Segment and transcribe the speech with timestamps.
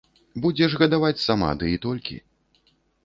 [0.45, 2.17] Будзеш гадаваць сама, ды і толькі.